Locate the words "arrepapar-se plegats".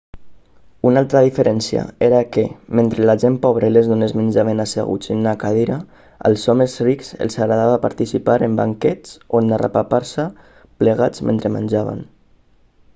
9.59-11.27